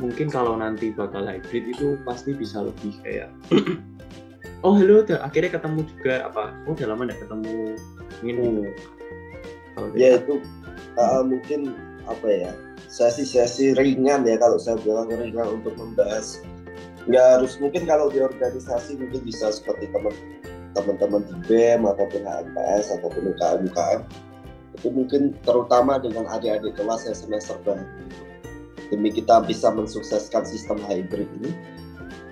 [0.00, 3.28] mungkin kalau nanti bakal hybrid itu pasti bisa lebih kayak
[4.64, 6.32] oh halo akhirnya ketemu juga.
[6.32, 7.76] Apa oh udah lama nggak ketemu.
[8.24, 8.64] Ingin hmm.
[9.76, 10.40] oh, ya itu
[10.96, 12.52] uh, mungkin apa ya
[12.92, 16.42] sesi-sesi ringan ya kalau saya bilang ringan untuk membahas.
[17.08, 20.14] Nggak harus mungkin kalau di organisasi mungkin bisa seperti teman
[20.72, 24.02] teman-teman di BEM ataupun HMPS ataupun UKM UKM
[24.72, 27.84] itu mungkin terutama dengan adik-adik kelas yang semester baru.
[28.88, 31.52] Demi kita bisa mensukseskan sistem hybrid ini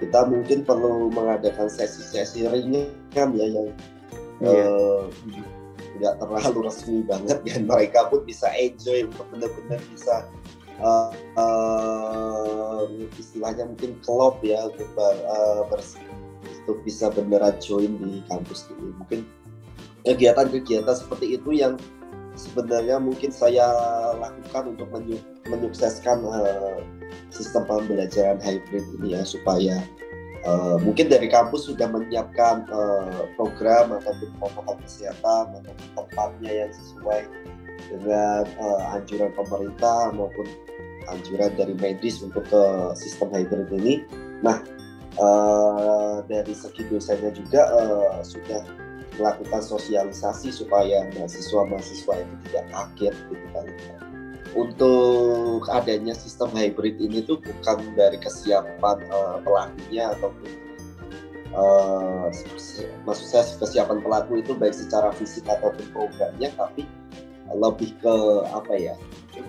[0.01, 2.89] kita mungkin perlu mengadakan sesi-sesi ringan
[3.37, 3.69] ya yang
[4.41, 4.65] yeah.
[4.65, 5.05] uh,
[5.99, 10.15] nggak terlalu resmi banget dan mereka pun bisa enjoy untuk benar-benar bisa
[10.81, 12.85] uh, uh,
[13.19, 15.67] istilahnya mungkin klop ya untuk uh,
[16.61, 18.95] untuk bisa beneran join di kampus ini.
[19.01, 19.21] Mungkin
[20.07, 21.75] kegiatan-kegiatan seperti itu yang
[22.39, 23.69] sebenarnya mungkin saya
[24.17, 24.89] lakukan untuk
[25.51, 26.79] menyukseskan uh,
[27.29, 29.83] sistem pembelajaran hybrid ini ya supaya
[30.45, 37.21] uh, mungkin dari kampus sudah menyiapkan uh, program ataupun protokol kesehatan atau tempatnya yang sesuai
[37.91, 40.47] dengan uh, anjuran pemerintah maupun
[41.09, 42.63] anjuran dari medis untuk ke
[42.95, 44.05] sistem hybrid ini.
[44.45, 44.63] Nah,
[45.19, 48.63] uh, dari segi dosennya juga uh, sudah
[49.19, 53.67] melakukan sosialisasi supaya mahasiswa-mahasiswa itu tidak kaget gitu kan.
[54.51, 60.51] Untuk adanya sistem hybrid ini tuh bukan dari kesiapan uh, pelakunya ataupun
[61.55, 62.27] uh,
[63.07, 66.87] maksud saya kesiapan pelaku itu baik secara fisik ataupun programnya tapi
[67.51, 68.17] lebih ke
[68.55, 68.95] apa ya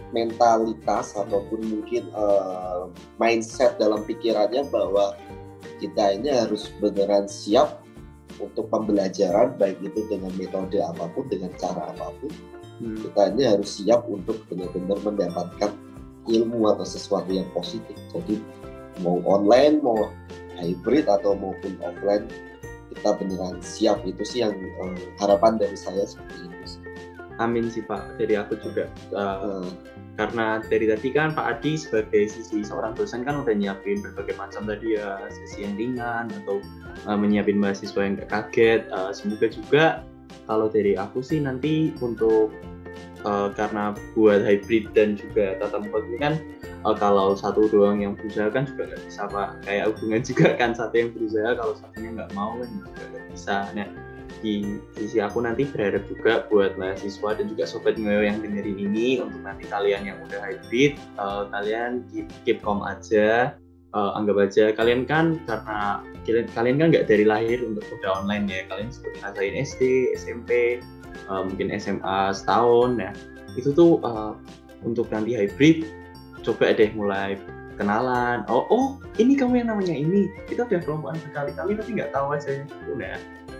[0.10, 2.90] mentalitas ataupun mungkin uh,
[3.22, 5.14] mindset dalam pikirannya bahwa
[5.78, 7.82] kita ini harus beneran siap
[8.42, 12.32] untuk pembelajaran baik itu dengan metode apa pun dengan cara apa pun
[12.82, 12.98] hmm.
[13.06, 15.72] kita ini harus siap untuk benar-benar mendapatkan
[16.26, 18.42] ilmu atau sesuatu yang positif jadi
[19.06, 20.10] mau online mau
[20.58, 22.26] hybrid atau maupun offline
[22.92, 26.82] kita beneran siap itu sih yang uh, harapan dari saya seperti itu sih.
[27.40, 29.70] Amin sih Pak dari aku juga uh, hmm.
[30.20, 34.68] karena dari tadi kan Pak Adi sebagai sisi seorang dosen kan udah nyiapin berbagai macam
[34.68, 36.62] tadi ya sesi yang ringan atau
[37.08, 38.82] uh, menyiapin mahasiswa yang gak kaget.
[38.92, 39.86] Uh, semoga juga
[40.46, 42.52] kalau dari aku sih nanti untuk
[43.26, 46.34] uh, karena buat hybrid dan juga tatap muka ini kan
[46.86, 49.50] uh, kalau satu doang yang berusaha kan juga nggak bisa pak.
[49.66, 53.56] Kayak hubungan juga kan satu yang berusaha kalau satunya nggak mau kan juga nggak bisa.
[53.74, 53.88] Nah
[54.42, 59.22] di sisi aku nanti berharap juga buat mahasiswa dan juga sobat ngoyo yang dengerin ini
[59.22, 63.54] untuk nanti kalian yang udah hybrid uh, kalian keep, keep calm aja
[63.94, 68.46] uh, anggap aja kalian kan karena kalian, kalian kan nggak dari lahir untuk udah online
[68.50, 68.62] ya.
[68.70, 69.82] Kalian seperti ngerasain SD
[70.18, 70.52] SMP
[71.30, 73.12] uh, mungkin SMA setahun ya.
[73.58, 74.36] Itu tuh uh,
[74.86, 75.86] untuk nanti hybrid
[76.42, 77.38] coba deh mulai
[77.78, 78.46] kenalan.
[78.50, 78.86] Oh oh
[79.18, 80.30] ini kamu yang namanya ini.
[80.50, 82.66] Kita udah kelompokan berkali-kali tapi nggak tahu aja.
[82.90, 83.16] Udah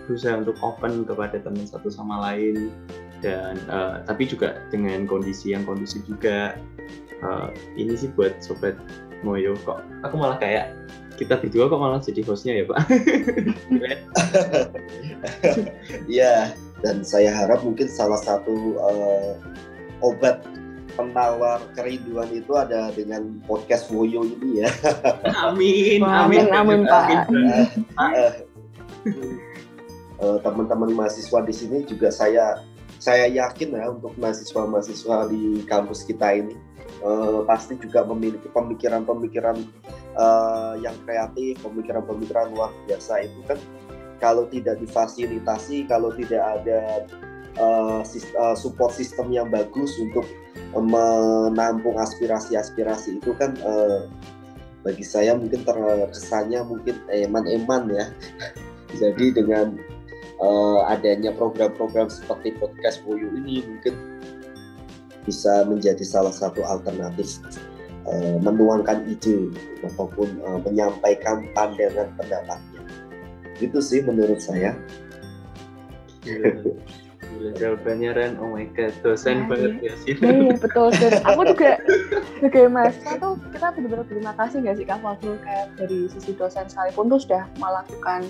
[0.06, 2.70] berusaha untuk open kepada teman satu sama lain.
[3.22, 6.58] Dan uh, tapi juga dengan kondisi yang kondusif juga.
[7.22, 8.74] Uh, ini sih buat sobat
[9.22, 9.78] Moyo kok.
[10.02, 10.74] Aku malah kayak
[11.14, 12.82] kita berdua kok malah jadi hostnya ya pak?
[16.10, 16.50] Iya
[16.82, 19.32] dan saya harap mungkin salah satu uh,
[20.02, 20.42] obat
[20.92, 24.70] penawar kerinduan itu ada dengan podcast Woyo ini ya.
[25.48, 27.32] Amin, amin, amin, amin Pak.
[30.20, 32.60] Teman-teman mahasiswa di sini juga saya
[33.02, 36.54] saya yakin ya untuk mahasiswa-mahasiswa di kampus kita ini
[37.02, 39.58] uh, pasti juga memiliki pemikiran-pemikiran
[40.14, 43.58] uh, yang kreatif, pemikiran-pemikiran luar biasa itu kan
[44.22, 47.02] kalau tidak difasilitasi, kalau tidak ada
[47.58, 48.06] uh,
[48.54, 50.24] support sistem yang bagus untuk
[50.72, 54.08] menampung aspirasi-aspirasi itu kan uh,
[54.86, 58.06] bagi saya mungkin terkesannya mungkin eman-eman ya.
[59.02, 59.76] Jadi dengan
[60.40, 63.94] uh, adanya program-program seperti podcast Woyo ini mungkin
[65.22, 67.38] bisa menjadi salah satu alternatif
[68.10, 69.54] uh, menuangkan ide
[69.86, 72.71] ataupun uh, menyampaikan pandangan pendapatnya.
[73.58, 74.72] Itu sih menurut saya.
[76.22, 79.90] Gila, jawabannya Ren, oh my god, dosen nah, banget iya.
[79.90, 80.12] ya sih.
[80.14, 81.10] Iya, iya betul sih.
[81.26, 81.82] Aku juga
[82.38, 86.66] sebagai mahasiswa tuh kita benar-benar terima kasih nggak sih Kak Fadul kayak dari sisi dosen
[86.66, 88.22] sekalipun tuh sudah melakukan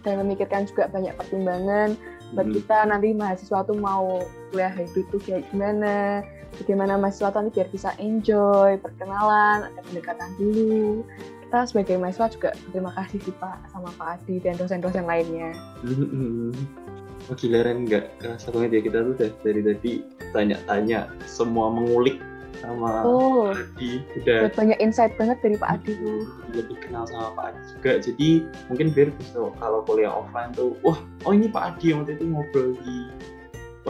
[0.00, 1.96] dan memikirkan juga banyak pertimbangan
[2.36, 2.56] buat hmm.
[2.62, 6.22] kita nanti mahasiswa tuh mau kuliah hybrid tuh kayak gimana
[6.62, 11.02] bagaimana mahasiswa nanti biar bisa enjoy perkenalan ada pendekatan dulu
[11.50, 15.50] kita sebagai mahasiswa juga terima kasih sih Pak sama Pak Adi dan dosen-dosen lainnya.
[17.26, 17.90] Oh gila Ren.
[17.90, 19.92] Nggak kerasa banget ya kita tuh dari tadi
[20.30, 22.22] tanya-tanya semua mengulik
[22.62, 23.98] sama oh, Pak Adi.
[24.22, 25.98] Udah banyak insight banget dari Pak Adi.
[25.98, 26.22] Tuh
[26.54, 27.92] lebih kenal sama Pak Adi juga.
[27.98, 28.28] Jadi
[28.70, 32.30] mungkin biar bisa kalau kuliah offline tuh wah oh ini Pak Adi yang waktu itu
[32.30, 32.96] ngobrol di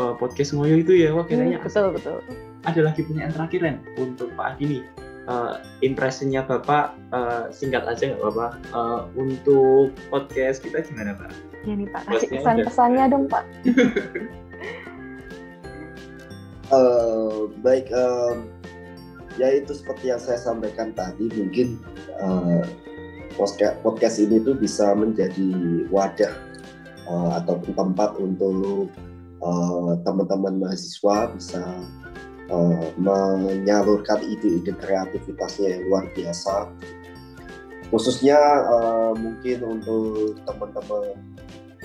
[0.00, 1.12] uh, podcast ngoyo itu ya.
[1.12, 2.24] Wah kayaknya hmm, betul betul.
[2.64, 4.82] ada lagi pertanyaan terakhir Ren untuk Pak Adi nih
[5.28, 11.32] uh, impresinya Bapak uh, singkat aja nggak apa-apa uh, untuk podcast kita gimana Pak?
[11.68, 13.44] Ya nih Pak, kasih pesan-pesannya dong Pak.
[16.72, 18.48] uh, baik, um,
[19.36, 21.76] ya itu seperti yang saya sampaikan tadi mungkin
[22.20, 22.64] uh,
[23.84, 26.34] podcast ini tuh bisa menjadi wadah
[27.08, 28.92] uh, ataupun tempat untuk
[29.40, 31.62] uh, teman-teman mahasiswa bisa
[32.50, 36.68] uh, menyalurkan ide-ide kreativitasnya yang luar biasa.
[37.90, 38.38] Khususnya
[38.70, 41.18] uh, mungkin untuk teman-teman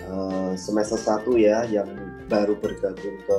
[0.05, 1.89] uh, semester satu ya yang
[2.29, 3.37] baru bergabung ke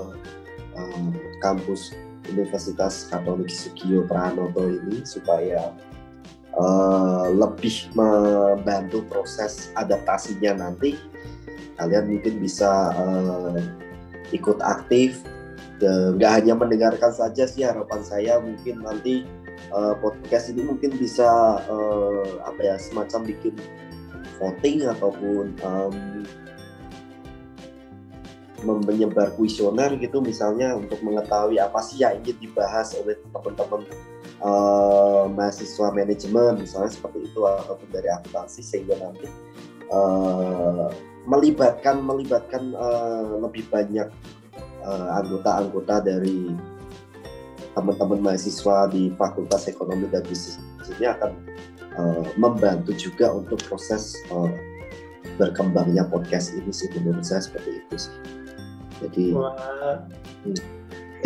[0.75, 1.11] uh,
[1.43, 1.95] kampus
[2.27, 5.71] Universitas Katolik Sugio Pranoto ini supaya
[6.59, 10.99] uh, lebih membantu proses adaptasinya nanti.
[11.79, 13.61] Kalian mungkin bisa uh,
[14.35, 15.23] ikut aktif
[15.81, 19.29] nggak hanya mendengarkan saja sih harapan saya mungkin nanti
[19.73, 23.55] uh, podcast ini mungkin bisa uh, apa ya semacam bikin
[24.41, 26.25] voting ataupun um,
[28.65, 33.85] menyebar kuesioner gitu misalnya untuk mengetahui apa sih yang ingin dibahas oleh teman-teman
[34.41, 39.29] uh, mahasiswa manajemen misalnya seperti itu ataupun dari akuntansi sehingga nanti
[39.93, 40.89] uh,
[41.29, 44.09] melibatkan melibatkan uh, lebih banyak
[44.87, 46.55] anggota-anggota uh, dari
[47.77, 50.57] teman-teman mahasiswa di Fakultas Ekonomi dan Bisnis
[50.97, 51.33] ini akan
[51.99, 54.49] uh, membantu juga untuk proses uh,
[55.37, 58.15] berkembangnya podcast ini sih menurut saya seperti itu sih.
[59.05, 60.01] Jadi Wah.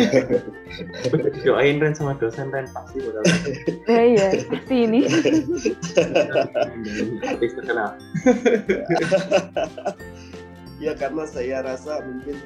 [1.45, 3.21] doain Ren sama dosen Ren pasti bakal
[3.85, 5.01] ya iya pasti ini.
[7.39, 7.89] Terkenal.
[10.81, 12.41] Ya karena saya rasa mungkin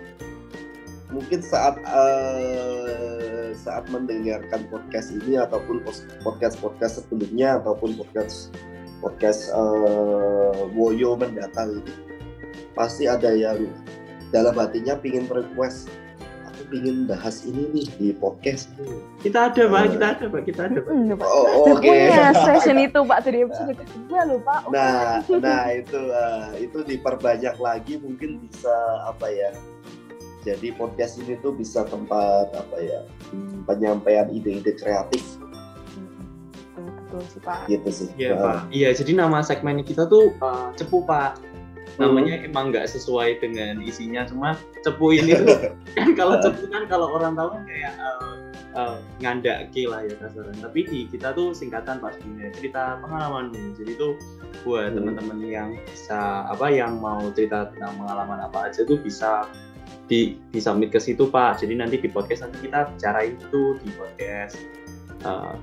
[1.15, 5.79] mungkin saat uh, saat mendengarkan podcast ini ataupun
[6.21, 8.51] podcast podcast sebelumnya ataupun podcast
[8.99, 11.93] podcast uh, Woyo mendatang ini
[12.75, 13.71] pasti ada yang
[14.35, 15.87] dalam hatinya pingin request
[16.51, 18.67] aku pingin bahas ini nih di podcast
[19.23, 19.81] kita ada pak.
[19.81, 20.41] Uh, kita ada pak.
[20.45, 20.93] Kita ada pak.
[20.93, 21.81] Hmm, oh, oke.
[21.81, 22.05] Okay.
[22.05, 24.61] punya session itu pak dari episode kedua loh pak.
[24.69, 28.75] Nah nah itu uh, itu diperbanyak lagi mungkin bisa
[29.09, 29.49] apa ya
[30.45, 33.01] jadi podcast ini tuh bisa tempat apa ya
[33.33, 35.41] hmm, penyampaian ide-ide kreatif.
[36.77, 37.65] Betul sih pak.
[37.65, 38.07] Gitu sih.
[38.13, 38.69] Iya pak.
[38.69, 41.41] Iya jadi nama segmen kita tuh uh, cepu pak.
[41.97, 42.47] Namanya hmm.
[42.53, 44.53] emang nggak sesuai dengan isinya cuma
[44.85, 48.35] cepu ini tuh kan kalau cepu kan kalau orang tahu kan kayak uh,
[48.77, 53.49] uh, ngandak lah ya kasaran tapi di kita tuh singkatan pastinya cerita pengalaman.
[53.73, 54.13] Jadi tuh
[54.61, 54.97] buat hmm.
[55.01, 59.49] teman-teman yang bisa apa yang mau cerita tentang pengalaman apa aja tuh bisa
[60.05, 61.61] di di submit ke situ pak.
[61.61, 64.55] Jadi nanti di podcast nanti kita bicara itu di podcast.
[65.25, 65.57] Uh,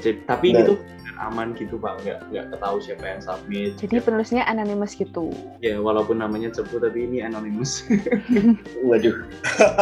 [0.00, 0.62] jadi, tapi nah.
[0.64, 0.74] itu
[1.20, 2.00] aman gitu pak.
[2.06, 3.70] Nggak nggak ketahui siapa yang submit.
[3.76, 4.02] Jadi ya.
[4.02, 5.34] penulisnya anonymous gitu.
[5.60, 7.84] Ya walaupun namanya cepu tapi ini anonymous.
[8.88, 9.26] Waduh.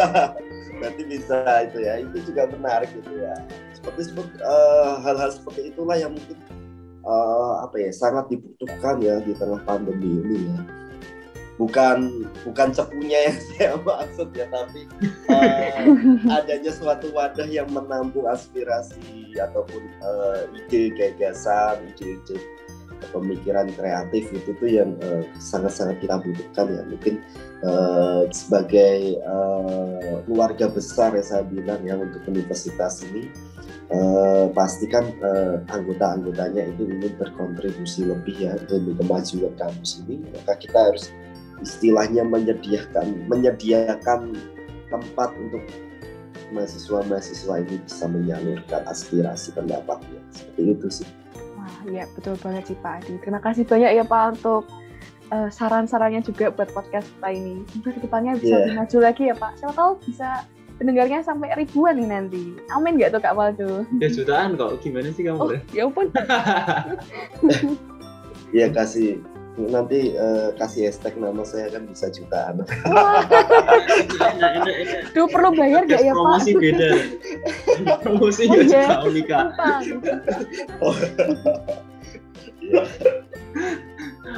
[0.78, 1.36] Berarti bisa
[1.68, 2.00] itu ya.
[2.02, 3.34] Itu juga menarik gitu ya.
[3.76, 6.38] Seperti seperti uh, hal-hal seperti itulah yang mungkin
[7.06, 10.58] uh, apa ya sangat dibutuhkan ya di tengah pandemi ini ya
[11.58, 14.86] bukan bukan cepunya yang saya maksud ya tapi
[15.28, 22.38] uh, adanya suatu wadah yang menampung aspirasi ataupun uh, ide gagasan ide-ide
[23.10, 26.82] pemikiran kreatif itu tuh yang uh, sangat-sangat kita butuhkan ya.
[26.86, 27.14] Mungkin
[27.62, 33.30] uh, sebagai uh, keluarga besar ya saya bilang ya untuk universitas ini
[33.94, 40.26] uh, pastikan uh, anggota-anggotanya itu ingin berkontribusi lebih ya demi kemajuan kampus ini.
[40.34, 41.14] Maka kita harus
[41.62, 44.36] istilahnya menyediakan menyediakan
[44.88, 45.62] tempat untuk
[46.52, 51.08] mahasiswa-mahasiswa ini bisa menyalurkan aspirasi pendapatnya seperti itu sih.
[51.56, 53.20] Wah, iya betul banget sih Pak Adi.
[53.20, 54.64] Terima kasih banyak ya Pak untuk
[55.28, 57.64] uh, saran-sarannya juga buat podcast kita ini.
[57.68, 58.60] Semoga ke depannya bisa yeah.
[58.64, 59.52] lebih maju lagi ya Pak.
[59.60, 60.28] Siapa tahu bisa
[60.80, 62.44] pendengarnya sampai ribuan nih nanti.
[62.72, 63.84] Amin gak tuh Kak Waldo?
[64.00, 64.80] Ya jutaan kok.
[64.80, 65.38] Gimana sih kamu?
[65.42, 66.08] Oh, ya ampun.
[68.48, 69.20] Iya kasih
[69.66, 72.62] nanti uh, kasih hashtag nama saya kan bisa jutaan.
[75.14, 76.16] Duh perlu bayar gak ya Pak?
[76.22, 76.90] Promosi beda.
[77.98, 79.02] Promosi oh, iya.
[79.02, 79.50] Unika.
[80.78, 80.94] oh.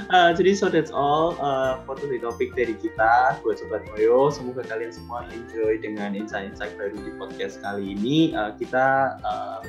[0.08, 4.32] Uh, jadi so that's all uh, for the topik dari kita buat sobat Moyo.
[4.32, 8.32] Semoga kalian semua enjoy dengan insight-insight baru di podcast kali ini.
[8.32, 9.60] Uh, kita uh,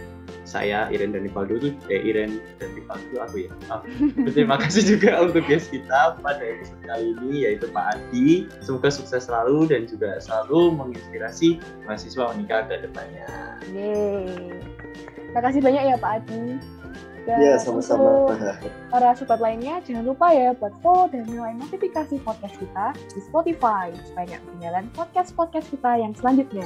[0.44, 3.52] saya Iren dan Rivaldo itu eh Iren dan Rivaldo aku ya.
[3.70, 3.82] Uh,
[4.36, 8.50] terima kasih juga untuk guest kita pada episode kali ini yaitu Pak Adi.
[8.66, 13.28] Semoga sukses selalu dan juga selalu menginspirasi mahasiswa Unika ke depannya.
[13.72, 14.58] Yeay.
[15.32, 16.58] Terima kasih banyak ya Pak Adi.
[17.22, 18.34] Dan Iya sama-sama.
[18.90, 23.94] para sobat lainnya jangan lupa ya buat follow dan nyalain notifikasi podcast kita di Spotify
[24.10, 26.66] supaya nggak ketinggalan podcast-podcast kita yang selanjutnya.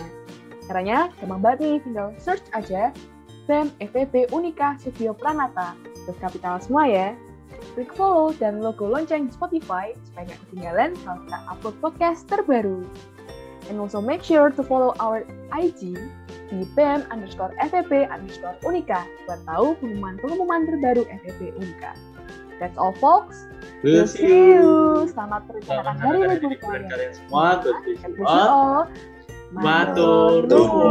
[0.65, 2.95] Caranya gampang banget nih, tinggal search aja
[3.45, 5.77] BEM FEB Unika Studio Pranata.
[6.05, 7.07] Terus kapital semua ya.
[7.73, 12.85] Klik follow dan logo lonceng Spotify supaya nggak ketinggalan kalau kita upload podcast terbaru.
[13.69, 15.97] And also make sure to follow our IG
[16.53, 21.97] di BEM underscore FEB underscore Unika buat tahu pengumuman-pengumuman terbaru FEB Unika.
[22.61, 23.49] That's all folks.
[23.83, 25.05] We'll see you.
[25.11, 27.61] Selamat merencanakan hari libur kalian semua.
[27.61, 27.77] Good
[28.15, 28.87] wish you all
[29.53, 30.89] Matur Tunggu.